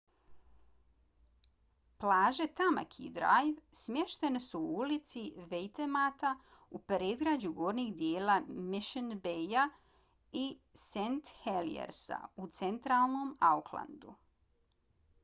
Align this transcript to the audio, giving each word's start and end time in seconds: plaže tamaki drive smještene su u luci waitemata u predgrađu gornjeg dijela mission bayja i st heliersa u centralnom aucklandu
plaže 2.03 2.45
tamaki 2.59 3.09
drive 3.17 3.75
smještene 3.81 4.39
su 4.45 4.61
u 4.79 4.87
luci 4.91 5.21
waitemata 5.51 6.31
u 6.79 6.81
predgrađu 6.93 7.51
gornjeg 7.59 7.91
dijela 7.99 8.39
mission 8.73 9.13
bayja 9.27 9.65
i 10.45 10.47
st 10.85 11.31
heliersa 11.43 12.19
u 12.45 12.49
centralnom 12.61 13.37
aucklandu 13.53 14.15